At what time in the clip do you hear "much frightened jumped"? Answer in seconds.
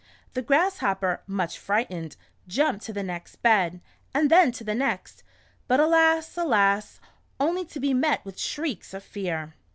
1.27-2.83